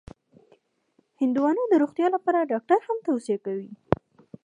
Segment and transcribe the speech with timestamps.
[1.21, 3.71] هندوانه د روغتیا لپاره ډاکټر هم توصیه کوي.